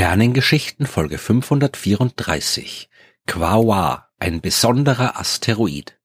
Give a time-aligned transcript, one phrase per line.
[0.00, 2.88] Sternengeschichten Folge 534
[3.26, 5.98] Quaoar, ein besonderer Asteroid.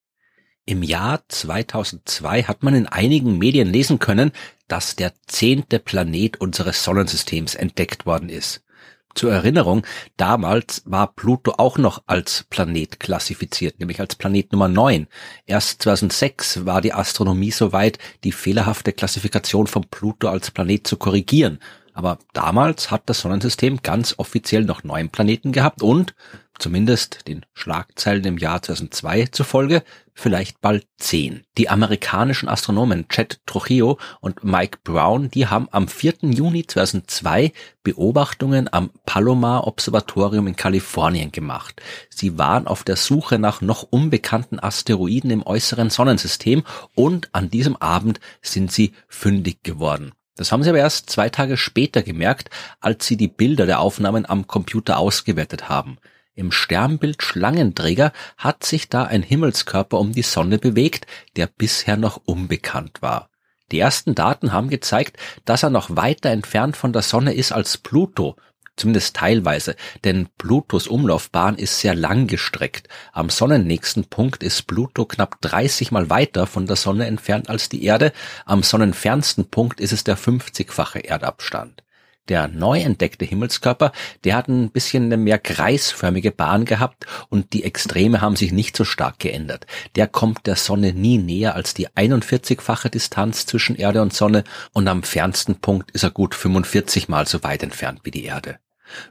[0.65, 4.33] Im Jahr 2002 hat man in einigen Medien lesen können,
[4.67, 8.65] dass der zehnte Planet unseres Sonnensystems entdeckt worden ist.
[9.13, 9.87] Zur Erinnerung,
[10.17, 15.07] damals war Pluto auch noch als Planet klassifiziert, nämlich als Planet Nummer 9.
[15.45, 21.59] Erst 2006 war die Astronomie soweit, die fehlerhafte Klassifikation von Pluto als Planet zu korrigieren.
[21.95, 26.13] Aber damals hat das Sonnensystem ganz offiziell noch neun Planeten gehabt und,
[26.59, 29.81] zumindest den Schlagzeilen im Jahr 2002 zufolge,
[30.13, 31.43] vielleicht bald zehn.
[31.57, 36.15] Die amerikanischen Astronomen Chet Trujillo und Mike Brown, die haben am 4.
[36.23, 37.53] Juni 2002
[37.83, 41.81] Beobachtungen am Palomar Observatorium in Kalifornien gemacht.
[42.09, 47.77] Sie waren auf der Suche nach noch unbekannten Asteroiden im äußeren Sonnensystem und an diesem
[47.77, 50.11] Abend sind sie fündig geworden.
[50.35, 52.49] Das haben sie aber erst zwei Tage später gemerkt,
[52.81, 55.97] als sie die Bilder der Aufnahmen am Computer ausgewertet haben.
[56.35, 62.21] Im Sternbild Schlangenträger hat sich da ein Himmelskörper um die Sonne bewegt, der bisher noch
[62.25, 63.29] unbekannt war.
[63.71, 67.77] Die ersten Daten haben gezeigt, dass er noch weiter entfernt von der Sonne ist als
[67.77, 68.35] Pluto,
[68.75, 72.87] zumindest teilweise, denn Plutos Umlaufbahn ist sehr lang gestreckt.
[73.13, 77.83] Am sonnennächsten Punkt ist Pluto knapp 30 mal weiter von der Sonne entfernt als die
[77.83, 78.11] Erde,
[78.45, 81.83] am sonnenfernsten Punkt ist es der 50-fache Erdabstand.
[82.27, 83.91] Der neu entdeckte Himmelskörper,
[84.23, 88.75] der hat ein bisschen eine mehr kreisförmige Bahn gehabt und die Extreme haben sich nicht
[88.75, 89.67] so stark geändert.
[89.95, 94.87] Der kommt der Sonne nie näher als die 41-fache Distanz zwischen Erde und Sonne und
[94.87, 98.57] am fernsten Punkt ist er gut 45 mal so weit entfernt wie die Erde.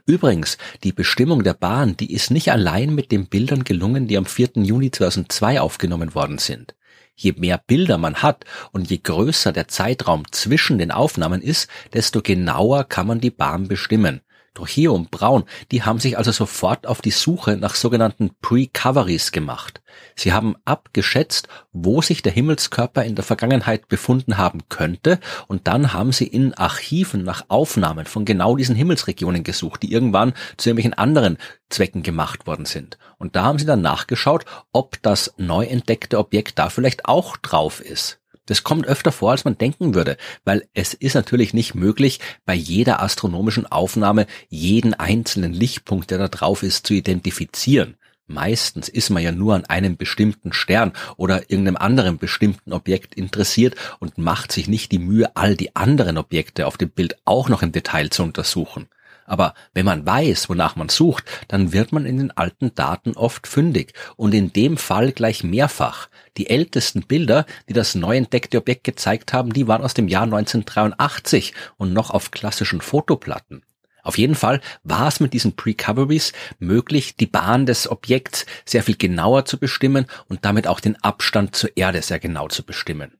[0.05, 4.25] Übrigens, die Bestimmung der Bahn, die ist nicht allein mit den Bildern gelungen, die am
[4.25, 4.51] 4.
[4.55, 6.75] Juni 2002 aufgenommen worden sind.
[7.15, 12.21] Je mehr Bilder man hat und je größer der Zeitraum zwischen den Aufnahmen ist, desto
[12.21, 14.21] genauer kann man die Bahn bestimmen.
[14.57, 19.81] Und Braun, die haben sich also sofort auf die Suche nach sogenannten Pre-Coveries gemacht.
[20.15, 25.93] Sie haben abgeschätzt, wo sich der Himmelskörper in der Vergangenheit befunden haben könnte und dann
[25.93, 30.93] haben sie in Archiven nach Aufnahmen von genau diesen Himmelsregionen gesucht, die irgendwann zu irgendwelchen
[30.93, 31.37] anderen
[31.69, 32.97] Zwecken gemacht worden sind.
[33.17, 37.81] Und da haben sie dann nachgeschaut, ob das neu entdeckte Objekt da vielleicht auch drauf
[37.81, 38.19] ist.
[38.45, 42.53] Das kommt öfter vor, als man denken würde, weil es ist natürlich nicht möglich, bei
[42.53, 47.97] jeder astronomischen Aufnahme jeden einzelnen Lichtpunkt, der da drauf ist, zu identifizieren.
[48.27, 53.75] Meistens ist man ja nur an einem bestimmten Stern oder irgendeinem anderen bestimmten Objekt interessiert
[53.99, 57.61] und macht sich nicht die Mühe, all die anderen Objekte auf dem Bild auch noch
[57.61, 58.87] im Detail zu untersuchen.
[59.25, 63.47] Aber wenn man weiß, wonach man sucht, dann wird man in den alten Daten oft
[63.47, 66.09] fündig und in dem Fall gleich mehrfach.
[66.37, 70.23] Die ältesten Bilder, die das neu entdeckte Objekt gezeigt haben, die waren aus dem Jahr
[70.23, 73.63] 1983 und noch auf klassischen Fotoplatten.
[74.03, 78.95] Auf jeden Fall war es mit diesen Precoveries möglich, die Bahn des Objekts sehr viel
[78.95, 83.17] genauer zu bestimmen und damit auch den Abstand zur Erde sehr genau zu bestimmen.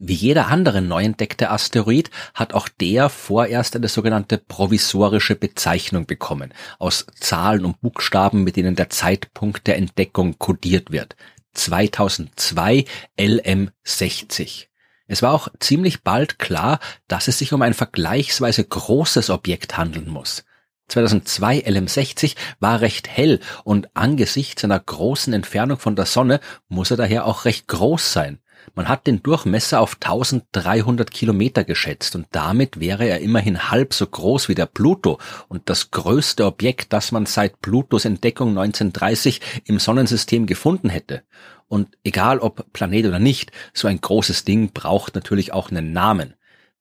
[0.00, 6.54] Wie jeder andere neu entdeckte Asteroid hat auch der vorerst eine sogenannte provisorische Bezeichnung bekommen,
[6.78, 11.16] aus Zahlen und Buchstaben, mit denen der Zeitpunkt der Entdeckung kodiert wird.
[11.54, 12.84] 2002
[13.18, 14.66] LM60.
[15.08, 20.08] Es war auch ziemlich bald klar, dass es sich um ein vergleichsweise großes Objekt handeln
[20.08, 20.44] muss.
[20.88, 26.38] 2002 LM60 war recht hell und angesichts seiner großen Entfernung von der Sonne
[26.68, 28.38] muss er daher auch recht groß sein.
[28.74, 34.06] Man hat den Durchmesser auf 1300 Kilometer geschätzt und damit wäre er immerhin halb so
[34.06, 39.78] groß wie der Pluto und das größte Objekt, das man seit Plutos Entdeckung 1930 im
[39.78, 41.22] Sonnensystem gefunden hätte.
[41.68, 46.34] Und egal ob Planet oder nicht, so ein großes Ding braucht natürlich auch einen Namen.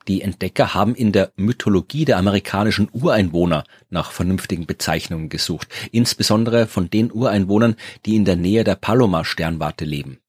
[0.07, 6.89] Die Entdecker haben in der Mythologie der amerikanischen Ureinwohner nach vernünftigen Bezeichnungen gesucht, insbesondere von
[6.89, 7.75] den Ureinwohnern,
[8.05, 10.19] die in der Nähe der Palomar-Sternwarte leben.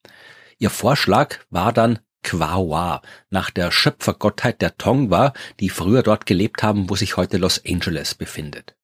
[0.60, 3.00] Ihr Vorschlag war dann Quawa,
[3.30, 8.16] nach der Schöpfergottheit der Tongva, die früher dort gelebt haben, wo sich heute Los Angeles
[8.16, 8.74] befindet.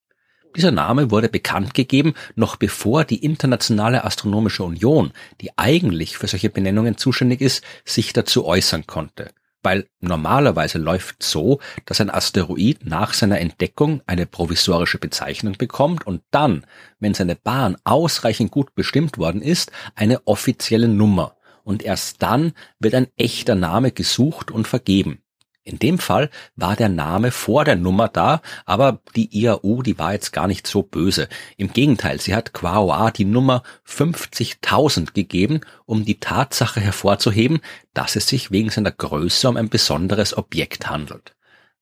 [0.57, 5.11] Dieser Name wurde bekannt gegeben, noch bevor die Internationale Astronomische Union,
[5.41, 9.33] die eigentlich für solche Benennungen zuständig ist, sich dazu äußern konnte.
[9.65, 16.23] Weil normalerweise läuft so, dass ein Asteroid nach seiner Entdeckung eine provisorische Bezeichnung bekommt und
[16.31, 16.67] dann,
[17.01, 22.95] wenn seine Bahn ausreichend gut bestimmt worden ist, eine offizielle Nummer und erst dann wird
[22.95, 25.19] ein echter Name gesucht und vergeben.
[25.67, 30.13] In dem Fall war der Name vor der Nummer da, aber die IAU, die war
[30.13, 31.27] jetzt gar nicht so böse.
[31.57, 37.61] Im Gegenteil, sie hat Quaoa die Nummer 50.000 gegeben, um die Tatsache hervorzuheben,
[37.95, 41.35] dass es sich wegen seiner Größe um ein besonderes Objekt handelt.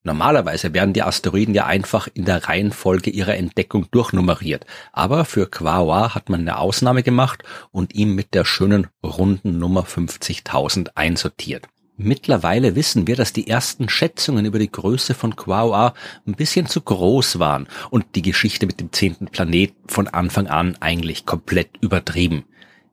[0.05, 4.67] Normalerweise werden die Asteroiden ja einfach in der Reihenfolge ihrer Entdeckung durchnummeriert.
[4.93, 9.85] Aber für Quaoar hat man eine Ausnahme gemacht und ihm mit der schönen runden Nummer
[9.85, 11.69] 50.000 einsortiert.
[11.97, 15.95] Mittlerweile wissen wir, dass die ersten Schätzungen über die Größe von Quaoar
[16.27, 20.77] ein bisschen zu groß waren und die Geschichte mit dem zehnten Planet von Anfang an
[20.81, 22.45] eigentlich komplett übertrieben.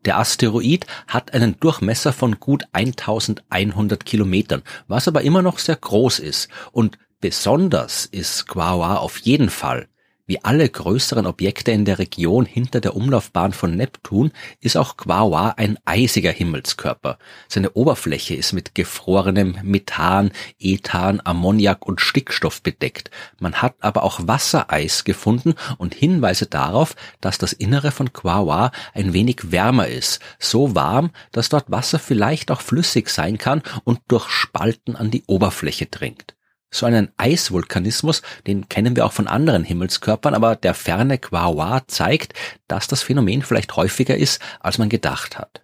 [0.06, 6.20] Der Asteroid hat einen Durchmesser von gut 1100 Kilometern, was aber immer noch sehr groß
[6.20, 6.50] ist.
[6.72, 9.90] Und besonders ist Quaoar auf jeden Fall.
[10.30, 14.32] Wie alle größeren Objekte in der Region hinter der Umlaufbahn von Neptun
[14.62, 17.18] ist auch Quaoar ein eisiger Himmelskörper.
[17.48, 20.30] Seine Oberfläche ist mit gefrorenem Methan,
[20.60, 23.10] Ethan, Ammoniak und Stickstoff bedeckt.
[23.40, 29.14] Man hat aber auch Wassereis gefunden und Hinweise darauf, dass das Innere von Quaoar ein
[29.14, 30.20] wenig wärmer ist.
[30.38, 35.24] So warm, dass dort Wasser vielleicht auch flüssig sein kann und durch Spalten an die
[35.26, 36.36] Oberfläche dringt.
[36.72, 42.34] So einen Eisvulkanismus, den kennen wir auch von anderen Himmelskörpern, aber der ferne Quaoar zeigt,
[42.68, 45.64] dass das Phänomen vielleicht häufiger ist, als man gedacht hat.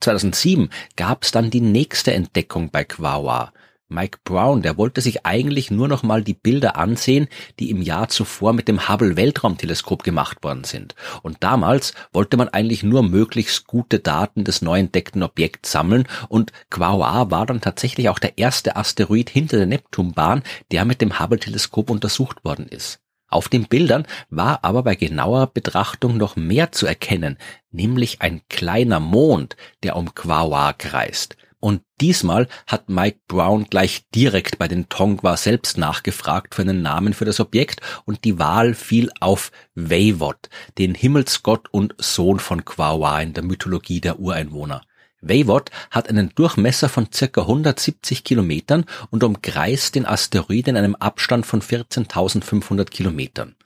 [0.00, 3.52] 2007 gab es dann die nächste Entdeckung bei Quaoar.
[3.90, 7.26] Mike Brown, der wollte sich eigentlich nur noch mal die Bilder ansehen,
[7.58, 10.94] die im Jahr zuvor mit dem Hubble Weltraumteleskop gemacht worden sind.
[11.22, 16.52] Und damals wollte man eigentlich nur möglichst gute Daten des neu entdeckten Objekts sammeln und
[16.68, 21.38] Quaoar war dann tatsächlich auch der erste Asteroid hinter der Neptunbahn, der mit dem Hubble
[21.38, 23.00] Teleskop untersucht worden ist.
[23.30, 27.38] Auf den Bildern war aber bei genauer Betrachtung noch mehr zu erkennen,
[27.70, 31.37] nämlich ein kleiner Mond, der um Quaoar kreist.
[31.60, 37.14] Und diesmal hat Mike Brown gleich direkt bei den Tongva selbst nachgefragt für einen Namen
[37.14, 43.20] für das Objekt und die Wahl fiel auf Weivot, den Himmelsgott und Sohn von Quawa
[43.20, 44.82] in der Mythologie der Ureinwohner.
[45.20, 51.44] Weivot hat einen Durchmesser von circa 170 Kilometern und umkreist den Asteroiden in einem Abstand
[51.44, 53.56] von 14.500 Kilometern.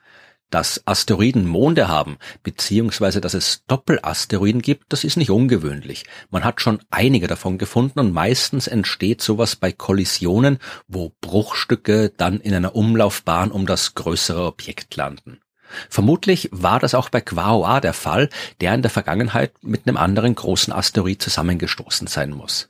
[0.53, 6.05] Dass Asteroiden Monde haben, beziehungsweise dass es Doppelasteroiden gibt, das ist nicht ungewöhnlich.
[6.31, 12.39] Man hat schon einige davon gefunden und meistens entsteht sowas bei Kollisionen, wo Bruchstücke dann
[12.39, 15.41] in einer Umlaufbahn um das größere Objekt landen.
[15.89, 18.29] Vermutlich war das auch bei Quaoa der Fall,
[18.61, 22.69] der in der Vergangenheit mit einem anderen großen Asteroid zusammengestoßen sein muss.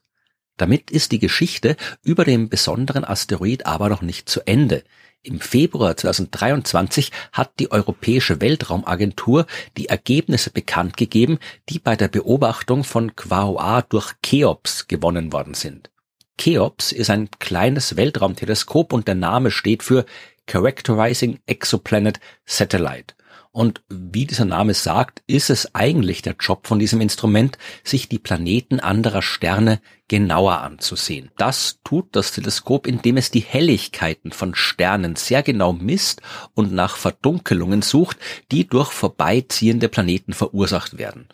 [0.57, 4.85] Damit ist die Geschichte über den besonderen Asteroid aber noch nicht zu Ende.
[5.25, 9.47] Im Februar 2023 hat die Europäische Weltraumagentur
[9.77, 11.39] die Ergebnisse bekannt gegeben,
[11.69, 15.93] die bei der Beobachtung von Quaoar durch Cheops gewonnen worden sind.
[16.39, 20.07] Cheops ist ein kleines Weltraumteleskop und der Name steht für
[20.49, 23.15] Characterizing Exoplanet Satellite.
[23.53, 28.19] Und wie dieser Name sagt, ist es eigentlich der Job von diesem Instrument, sich die
[28.19, 31.31] Planeten anderer Sterne genauer anzusehen.
[31.37, 36.23] Das tut das Teleskop, indem es die Helligkeiten von Sternen sehr genau misst
[36.55, 38.17] und nach Verdunkelungen sucht,
[38.51, 41.29] die durch vorbeiziehende Planeten verursacht werden.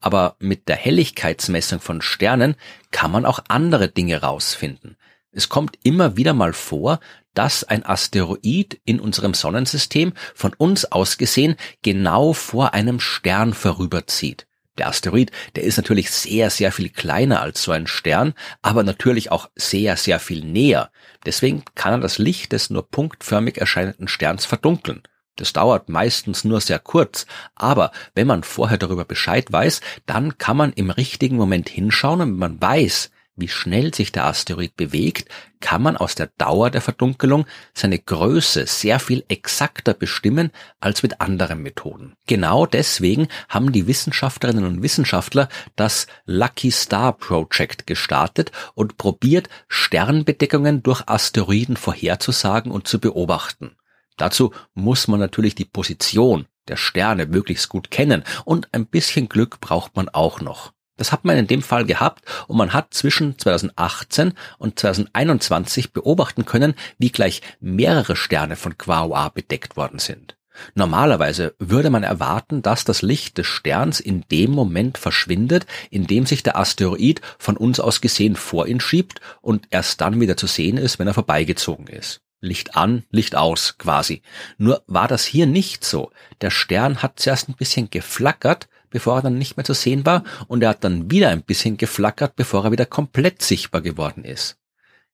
[0.00, 2.54] Aber mit der Helligkeitsmessung von Sternen
[2.92, 4.96] kann man auch andere Dinge rausfinden.
[5.34, 7.00] Es kommt immer wieder mal vor,
[7.34, 14.46] dass ein Asteroid in unserem Sonnensystem von uns aus gesehen genau vor einem Stern vorüberzieht.
[14.78, 19.30] Der Asteroid, der ist natürlich sehr, sehr viel kleiner als so ein Stern, aber natürlich
[19.32, 20.90] auch sehr, sehr viel näher.
[21.26, 25.02] Deswegen kann er das Licht des nur punktförmig erscheinenden Sterns verdunkeln.
[25.36, 30.56] Das dauert meistens nur sehr kurz, aber wenn man vorher darüber Bescheid weiß, dann kann
[30.56, 35.28] man im richtigen Moment hinschauen und wenn man weiß, wie schnell sich der Asteroid bewegt,
[35.60, 41.20] kann man aus der Dauer der Verdunkelung seine Größe sehr viel exakter bestimmen als mit
[41.20, 42.14] anderen Methoden.
[42.26, 50.82] Genau deswegen haben die Wissenschaftlerinnen und Wissenschaftler das Lucky Star Project gestartet und probiert, Sternbedeckungen
[50.82, 53.76] durch Asteroiden vorherzusagen und zu beobachten.
[54.16, 59.60] Dazu muss man natürlich die Position der Sterne möglichst gut kennen und ein bisschen Glück
[59.60, 60.73] braucht man auch noch.
[60.96, 66.44] Das hat man in dem Fall gehabt und man hat zwischen 2018 und 2021 beobachten
[66.44, 70.36] können, wie gleich mehrere Sterne von Quaoar bedeckt worden sind.
[70.74, 76.26] Normalerweise würde man erwarten, dass das Licht des Sterns in dem Moment verschwindet, in dem
[76.26, 80.46] sich der Asteroid von uns aus gesehen vor ihn schiebt und erst dann wieder zu
[80.46, 82.20] sehen ist, wenn er vorbeigezogen ist.
[82.40, 84.22] Licht an, Licht aus quasi.
[84.58, 86.10] Nur war das hier nicht so.
[86.40, 90.22] Der Stern hat zuerst ein bisschen geflackert, bevor er dann nicht mehr zu sehen war,
[90.46, 94.56] und er hat dann wieder ein bisschen geflackert, bevor er wieder komplett sichtbar geworden ist.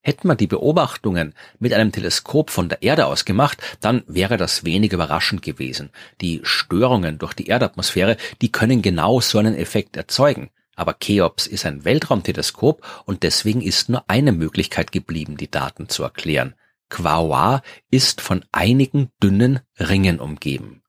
[0.02, 4.64] Hätten wir die Beobachtungen mit einem Teleskop von der Erde aus gemacht, dann wäre das
[4.64, 5.88] wenig überraschend gewesen.
[6.20, 10.50] Die Störungen durch die Erdatmosphäre, die können genau so einen Effekt erzeugen.
[10.76, 16.02] Aber Cheops ist ein Weltraumteleskop und deswegen ist nur eine Möglichkeit geblieben, die Daten zu
[16.02, 16.54] erklären.
[16.90, 20.79] Quaoar ist von einigen dünnen Ringen umgeben.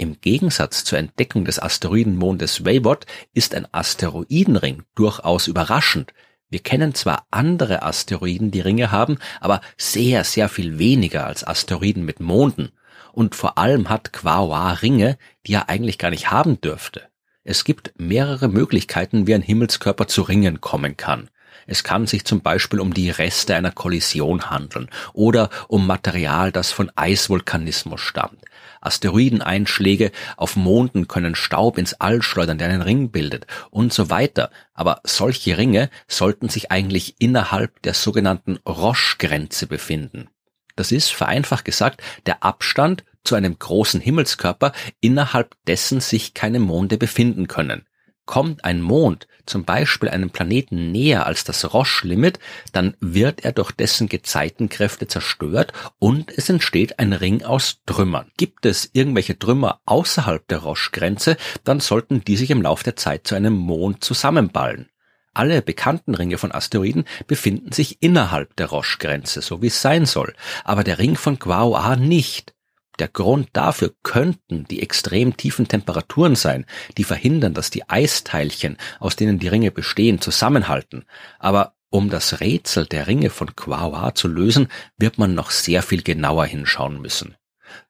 [0.00, 6.14] Im Gegensatz zur Entdeckung des Asteroidenmondes Wayward ist ein Asteroidenring durchaus überraschend.
[6.48, 12.04] Wir kennen zwar andere Asteroiden, die Ringe haben, aber sehr, sehr viel weniger als Asteroiden
[12.04, 12.70] mit Monden.
[13.12, 17.08] Und vor allem hat Quaoar Ringe, die er eigentlich gar nicht haben dürfte.
[17.42, 21.28] Es gibt mehrere Möglichkeiten, wie ein Himmelskörper zu Ringen kommen kann.
[21.70, 26.72] Es kann sich zum Beispiel um die Reste einer Kollision handeln oder um Material, das
[26.72, 28.42] von Eisvulkanismus stammt.
[28.80, 34.50] Asteroideneinschläge auf Monden können Staub ins All schleudern, der einen Ring bildet und so weiter.
[34.72, 40.30] Aber solche Ringe sollten sich eigentlich innerhalb der sogenannten Roche-Grenze befinden.
[40.74, 46.96] Das ist, vereinfacht gesagt, der Abstand zu einem großen Himmelskörper, innerhalb dessen sich keine Monde
[46.96, 47.84] befinden können.
[48.28, 52.38] Kommt ein Mond zum Beispiel einem Planeten näher als das Roche-Limit,
[52.72, 58.30] dann wird er durch dessen Gezeitenkräfte zerstört und es entsteht ein Ring aus Trümmern.
[58.36, 63.26] Gibt es irgendwelche Trümmer außerhalb der Roche-Grenze, dann sollten die sich im Laufe der Zeit
[63.26, 64.90] zu einem Mond zusammenballen.
[65.32, 70.34] Alle bekannten Ringe von Asteroiden befinden sich innerhalb der Roche-Grenze, so wie es sein soll,
[70.64, 72.52] aber der Ring von Quaoar nicht.
[72.98, 79.16] Der Grund dafür könnten die extrem tiefen Temperaturen sein, die verhindern, dass die Eisteilchen, aus
[79.16, 81.04] denen die Ringe bestehen, zusammenhalten.
[81.38, 86.02] Aber um das Rätsel der Ringe von Quaoar zu lösen, wird man noch sehr viel
[86.02, 87.36] genauer hinschauen müssen.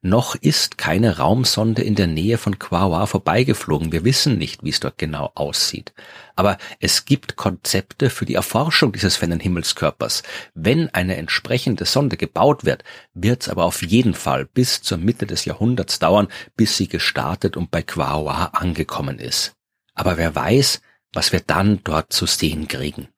[0.00, 3.92] Noch ist keine Raumsonde in der Nähe von Quaoar vorbeigeflogen.
[3.92, 5.92] Wir wissen nicht, wie es dort genau aussieht.
[6.36, 10.22] Aber es gibt Konzepte für die Erforschung dieses fernen Himmelskörpers.
[10.54, 15.26] Wenn eine entsprechende Sonde gebaut wird, wird es aber auf jeden Fall bis zur Mitte
[15.26, 19.54] des Jahrhunderts dauern, bis sie gestartet und bei Quaoar angekommen ist.
[19.94, 20.80] Aber wer weiß,
[21.12, 23.08] was wir dann dort zu sehen kriegen.